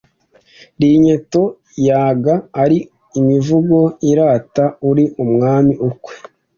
[0.87, 1.43] Iinyeto
[1.87, 2.77] yaga ari
[3.19, 3.77] imivugo
[4.09, 6.13] irata uri mwami ukwe